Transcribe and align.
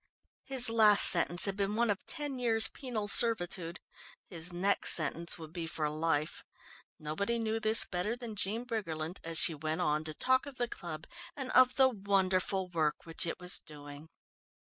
His 0.41 0.67
last 0.67 1.07
sentence 1.07 1.45
had 1.45 1.55
been 1.55 1.75
one 1.75 1.91
of 1.91 2.03
ten 2.07 2.39
years' 2.39 2.67
penal 2.67 3.07
servitude. 3.07 3.79
His 4.25 4.51
next 4.51 4.93
sentence 4.95 5.37
would 5.37 5.53
be 5.53 5.67
for 5.67 5.87
life. 5.91 6.43
Nobody 6.97 7.37
knew 7.37 7.59
this 7.59 7.85
better 7.85 8.15
than 8.15 8.33
Jean 8.33 8.65
Briggerland 8.65 9.19
as 9.23 9.37
she 9.37 9.53
went 9.53 9.81
on 9.81 10.03
to 10.05 10.15
talk 10.15 10.47
of 10.47 10.55
the 10.57 10.67
club 10.67 11.05
and 11.35 11.51
of 11.51 11.75
the 11.75 11.87
wonderful 11.89 12.67
work 12.67 13.05
which 13.05 13.27
it 13.27 13.39
was 13.39 13.59
doing. 13.59 14.09